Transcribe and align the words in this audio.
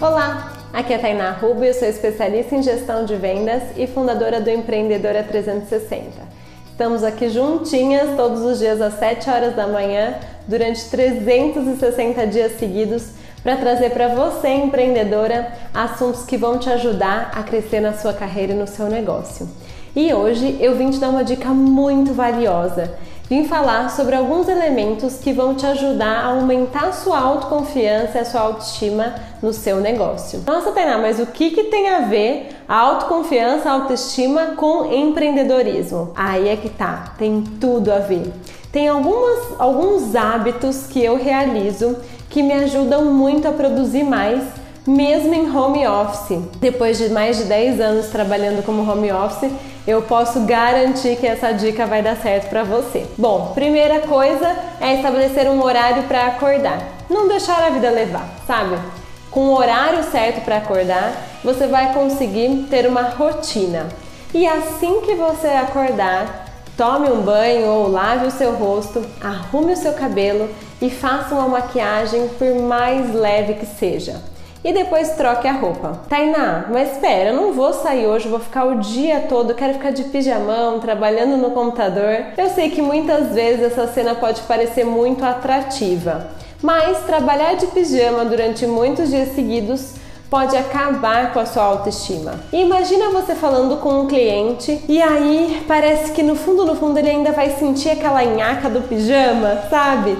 Olá, 0.00 0.52
aqui 0.72 0.92
é 0.92 0.96
a 0.96 0.98
Tainá 1.00 1.32
Rubio, 1.32 1.74
sou 1.74 1.88
especialista 1.88 2.54
em 2.54 2.62
gestão 2.62 3.04
de 3.04 3.16
vendas 3.16 3.64
e 3.76 3.84
fundadora 3.88 4.40
do 4.40 4.48
Empreendedora 4.48 5.24
360. 5.24 6.12
Estamos 6.70 7.02
aqui 7.02 7.28
juntinhas 7.28 8.16
todos 8.16 8.42
os 8.42 8.60
dias 8.60 8.80
às 8.80 8.94
7 8.94 9.28
horas 9.28 9.56
da 9.56 9.66
manhã, 9.66 10.14
durante 10.46 10.88
360 10.88 12.28
dias 12.28 12.52
seguidos, 12.60 13.08
para 13.42 13.56
trazer 13.56 13.90
para 13.90 14.06
você, 14.06 14.46
empreendedora, 14.50 15.52
assuntos 15.74 16.22
que 16.22 16.36
vão 16.36 16.58
te 16.58 16.70
ajudar 16.70 17.32
a 17.34 17.42
crescer 17.42 17.80
na 17.80 17.92
sua 17.92 18.12
carreira 18.12 18.52
e 18.52 18.56
no 18.56 18.68
seu 18.68 18.86
negócio. 18.86 19.48
E 19.96 20.14
hoje 20.14 20.58
eu 20.60 20.76
vim 20.76 20.90
te 20.90 20.98
dar 20.98 21.08
uma 21.08 21.24
dica 21.24 21.48
muito 21.48 22.14
valiosa 22.14 22.94
vim 23.28 23.44
falar 23.44 23.90
sobre 23.90 24.16
alguns 24.16 24.48
elementos 24.48 25.16
que 25.18 25.32
vão 25.32 25.54
te 25.54 25.66
ajudar 25.66 26.20
a 26.20 26.26
aumentar 26.26 26.88
a 26.88 26.92
sua 26.92 27.18
autoconfiança 27.18 28.18
e 28.18 28.20
a 28.20 28.24
sua 28.24 28.40
autoestima 28.40 29.14
no 29.42 29.52
seu 29.52 29.80
negócio. 29.80 30.42
Nossa, 30.46 30.72
Tainá, 30.72 30.98
mas 30.98 31.20
o 31.20 31.26
que, 31.26 31.50
que 31.50 31.64
tem 31.64 31.90
a 31.90 32.00
ver 32.00 32.56
a 32.66 32.76
autoconfiança, 32.76 33.68
a 33.68 33.72
autoestima 33.74 34.54
com 34.56 34.92
empreendedorismo? 34.92 36.12
Aí 36.16 36.48
é 36.48 36.56
que 36.56 36.70
tá, 36.70 37.14
tem 37.18 37.42
tudo 37.60 37.92
a 37.92 37.98
ver. 37.98 38.32
Tem 38.72 38.88
algumas, 38.88 39.38
alguns 39.58 40.14
hábitos 40.14 40.86
que 40.86 41.04
eu 41.04 41.16
realizo 41.16 41.96
que 42.30 42.42
me 42.42 42.52
ajudam 42.52 43.06
muito 43.06 43.46
a 43.46 43.52
produzir 43.52 44.04
mais 44.04 44.42
mesmo 44.86 45.34
em 45.34 45.54
home 45.54 45.86
office. 45.86 46.38
Depois 46.60 46.96
de 46.96 47.10
mais 47.10 47.36
de 47.36 47.44
10 47.44 47.80
anos 47.80 48.06
trabalhando 48.06 48.64
como 48.64 48.90
home 48.90 49.12
office, 49.12 49.50
eu 49.88 50.02
posso 50.02 50.40
garantir 50.40 51.16
que 51.16 51.26
essa 51.26 51.50
dica 51.50 51.86
vai 51.86 52.02
dar 52.02 52.14
certo 52.14 52.50
para 52.50 52.62
você. 52.62 53.06
Bom, 53.16 53.52
primeira 53.54 54.00
coisa 54.00 54.54
é 54.82 54.96
estabelecer 54.96 55.48
um 55.48 55.64
horário 55.64 56.02
para 56.02 56.26
acordar. 56.26 56.78
Não 57.08 57.26
deixar 57.26 57.64
a 57.64 57.70
vida 57.70 57.88
levar, 57.88 58.28
sabe? 58.46 58.76
Com 59.30 59.46
o 59.46 59.56
horário 59.56 60.04
certo 60.04 60.44
para 60.44 60.58
acordar, 60.58 61.14
você 61.42 61.66
vai 61.66 61.94
conseguir 61.94 62.66
ter 62.68 62.86
uma 62.86 63.00
rotina. 63.00 63.88
E 64.34 64.46
assim 64.46 65.00
que 65.00 65.14
você 65.14 65.46
acordar, 65.46 66.44
tome 66.76 67.08
um 67.08 67.22
banho 67.22 67.68
ou 67.68 67.90
lave 67.90 68.26
o 68.26 68.30
seu 68.30 68.56
rosto, 68.56 69.02
arrume 69.22 69.72
o 69.72 69.76
seu 69.76 69.94
cabelo 69.94 70.50
e 70.82 70.90
faça 70.90 71.34
uma 71.34 71.48
maquiagem 71.48 72.28
por 72.38 72.54
mais 72.56 73.14
leve 73.14 73.54
que 73.54 73.64
seja 73.64 74.20
e 74.64 74.72
depois 74.72 75.10
troque 75.10 75.46
a 75.46 75.52
roupa. 75.52 76.00
Tainá, 76.08 76.66
mas 76.70 76.92
espera, 76.92 77.30
eu 77.30 77.36
não 77.36 77.52
vou 77.52 77.72
sair 77.72 78.06
hoje, 78.06 78.28
vou 78.28 78.40
ficar 78.40 78.64
o 78.64 78.80
dia 78.80 79.26
todo, 79.28 79.54
quero 79.54 79.74
ficar 79.74 79.90
de 79.90 80.04
pijamão, 80.04 80.80
trabalhando 80.80 81.36
no 81.36 81.50
computador. 81.50 82.24
Eu 82.36 82.48
sei 82.50 82.70
que 82.70 82.82
muitas 82.82 83.34
vezes 83.34 83.72
essa 83.72 83.86
cena 83.86 84.14
pode 84.14 84.40
parecer 84.42 84.84
muito 84.84 85.24
atrativa, 85.24 86.28
mas 86.62 86.98
trabalhar 87.04 87.54
de 87.54 87.66
pijama 87.68 88.24
durante 88.24 88.66
muitos 88.66 89.10
dias 89.10 89.34
seguidos 89.34 89.94
pode 90.30 90.56
acabar 90.56 91.32
com 91.32 91.40
a 91.40 91.46
sua 91.46 91.62
autoestima. 91.62 92.34
Imagina 92.52 93.10
você 93.10 93.34
falando 93.34 93.78
com 93.78 94.00
um 94.00 94.06
cliente 94.06 94.82
e 94.88 95.00
aí 95.00 95.64
parece 95.66 96.12
que 96.12 96.22
no 96.22 96.36
fundo, 96.36 96.66
no 96.66 96.74
fundo 96.74 96.98
ele 96.98 97.08
ainda 97.08 97.32
vai 97.32 97.50
sentir 97.50 97.90
aquela 97.90 98.22
nhaca 98.22 98.68
do 98.68 98.82
pijama, 98.82 99.62
sabe? 99.70 100.18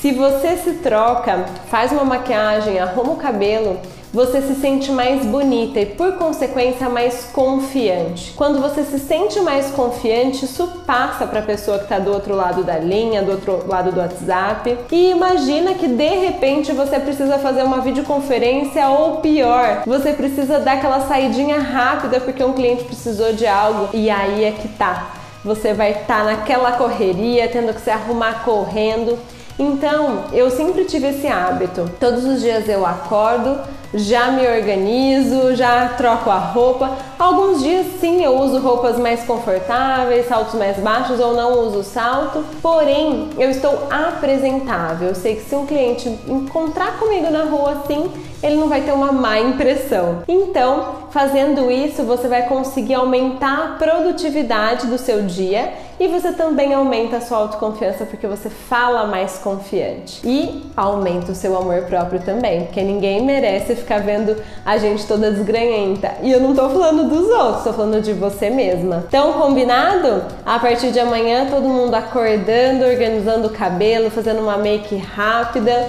Se 0.00 0.12
você 0.12 0.56
se 0.58 0.72
troca, 0.74 1.46
faz 1.70 1.90
uma 1.90 2.04
maquiagem, 2.04 2.78
arruma 2.78 3.14
o 3.14 3.16
cabelo, 3.16 3.80
você 4.12 4.42
se 4.42 4.54
sente 4.54 4.92
mais 4.92 5.24
bonita 5.24 5.80
e, 5.80 5.86
por 5.86 6.12
consequência, 6.12 6.88
mais 6.88 7.24
confiante. 7.32 8.32
Quando 8.36 8.60
você 8.60 8.82
se 8.84 8.98
sente 8.98 9.40
mais 9.40 9.70
confiante, 9.70 10.44
isso 10.44 10.66
passa 10.86 11.26
para 11.26 11.40
a 11.40 11.42
pessoa 11.42 11.78
que 11.78 11.84
está 11.84 11.98
do 11.98 12.12
outro 12.12 12.34
lado 12.34 12.62
da 12.62 12.78
linha, 12.78 13.22
do 13.22 13.32
outro 13.32 13.64
lado 13.66 13.90
do 13.90 14.00
WhatsApp. 14.00 14.78
E 14.92 15.10
imagina 15.10 15.74
que 15.74 15.88
de 15.88 16.08
repente 16.08 16.72
você 16.72 17.00
precisa 17.00 17.38
fazer 17.38 17.62
uma 17.62 17.80
videoconferência 17.80 18.88
ou 18.88 19.16
pior, 19.16 19.82
você 19.86 20.12
precisa 20.12 20.60
dar 20.60 20.74
aquela 20.74 21.00
saidinha 21.00 21.58
rápida 21.58 22.20
porque 22.20 22.44
um 22.44 22.52
cliente 22.52 22.84
precisou 22.84 23.32
de 23.32 23.46
algo 23.46 23.88
e 23.94 24.10
aí 24.10 24.44
é 24.44 24.52
que 24.52 24.68
tá. 24.68 25.10
Você 25.44 25.72
vai 25.72 25.92
estar 25.92 26.18
tá 26.18 26.24
naquela 26.24 26.72
correria, 26.72 27.48
tendo 27.48 27.72
que 27.72 27.80
se 27.80 27.90
arrumar 27.90 28.44
correndo. 28.44 29.18
Então, 29.58 30.24
eu 30.32 30.50
sempre 30.50 30.84
tive 30.84 31.08
esse 31.08 31.26
hábito. 31.26 31.90
Todos 31.98 32.24
os 32.24 32.40
dias 32.40 32.68
eu 32.68 32.84
acordo, 32.84 33.58
já 33.94 34.30
me 34.30 34.46
organizo, 34.46 35.56
já 35.56 35.88
troco 35.96 36.30
a 36.30 36.38
roupa. 36.38 36.90
Alguns 37.18 37.62
dias 37.62 37.86
sim 37.98 38.25
uso 38.56 38.58
roupas 38.58 38.98
mais 38.98 39.24
confortáveis, 39.24 40.26
saltos 40.26 40.54
mais 40.54 40.76
baixos 40.78 41.20
ou 41.20 41.34
não 41.34 41.60
uso 41.66 41.82
salto, 41.82 42.44
porém 42.62 43.30
eu 43.38 43.50
estou 43.50 43.86
apresentável. 43.90 45.08
Eu 45.08 45.14
sei 45.14 45.36
que 45.36 45.42
se 45.42 45.54
um 45.54 45.66
cliente 45.66 46.08
encontrar 46.26 46.98
comigo 46.98 47.30
na 47.30 47.44
rua 47.44 47.72
assim, 47.72 48.10
ele 48.42 48.56
não 48.56 48.68
vai 48.68 48.82
ter 48.82 48.92
uma 48.92 49.12
má 49.12 49.38
impressão. 49.38 50.22
Então, 50.28 51.06
fazendo 51.10 51.70
isso, 51.70 52.02
você 52.04 52.28
vai 52.28 52.46
conseguir 52.46 52.94
aumentar 52.94 53.64
a 53.64 53.68
produtividade 53.78 54.86
do 54.86 54.98
seu 54.98 55.22
dia 55.22 55.72
e 55.98 56.08
você 56.08 56.32
também 56.32 56.74
aumenta 56.74 57.16
a 57.16 57.20
sua 57.22 57.38
autoconfiança 57.38 58.04
porque 58.04 58.26
você 58.26 58.50
fala 58.50 59.06
mais 59.06 59.38
confiante. 59.38 60.20
E 60.22 60.70
aumenta 60.76 61.32
o 61.32 61.34
seu 61.34 61.56
amor 61.56 61.84
próprio 61.84 62.20
também, 62.20 62.64
porque 62.64 62.82
ninguém 62.82 63.24
merece 63.24 63.74
ficar 63.74 64.00
vendo 64.00 64.36
a 64.64 64.76
gente 64.76 65.06
toda 65.06 65.30
desgranhenta. 65.30 66.12
E 66.22 66.30
eu 66.30 66.40
não 66.40 66.54
tô 66.54 66.68
falando 66.68 67.08
dos 67.08 67.28
outros, 67.30 67.64
tô 67.64 67.72
falando 67.72 68.02
de 68.02 68.12
você 68.46 68.50
mesma. 68.50 69.04
Então, 69.08 69.34
combinado? 69.34 70.24
A 70.44 70.58
partir 70.58 70.90
de 70.90 71.00
amanhã, 71.00 71.46
todo 71.50 71.68
mundo 71.68 71.94
acordando, 71.94 72.84
organizando 72.84 73.48
o 73.48 73.50
cabelo, 73.50 74.10
fazendo 74.10 74.40
uma 74.40 74.56
make 74.56 74.96
rápida 74.96 75.88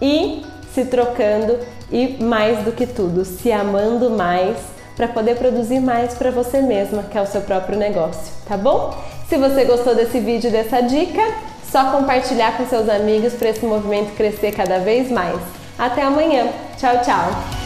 e 0.00 0.42
se 0.72 0.84
trocando 0.84 1.58
e 1.90 2.22
mais 2.22 2.64
do 2.64 2.72
que 2.72 2.86
tudo, 2.86 3.24
se 3.24 3.50
amando 3.50 4.10
mais 4.10 4.56
para 4.96 5.08
poder 5.08 5.36
produzir 5.36 5.80
mais 5.80 6.14
para 6.14 6.30
você 6.30 6.60
mesma, 6.60 7.04
que 7.04 7.16
é 7.16 7.22
o 7.22 7.26
seu 7.26 7.40
próprio 7.42 7.78
negócio, 7.78 8.32
tá 8.46 8.56
bom? 8.56 8.94
Se 9.28 9.36
você 9.36 9.64
gostou 9.64 9.94
desse 9.94 10.18
vídeo, 10.18 10.50
dessa 10.50 10.80
dica, 10.80 11.22
só 11.70 11.90
compartilhar 11.92 12.56
com 12.56 12.66
seus 12.66 12.88
amigos 12.88 13.34
para 13.34 13.50
esse 13.50 13.64
movimento 13.64 14.16
crescer 14.16 14.52
cada 14.52 14.78
vez 14.78 15.10
mais. 15.10 15.38
Até 15.78 16.02
amanhã. 16.02 16.48
Tchau, 16.76 17.00
tchau. 17.02 17.57